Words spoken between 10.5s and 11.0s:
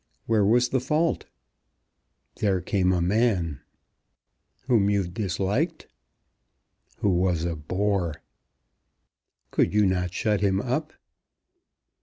up?"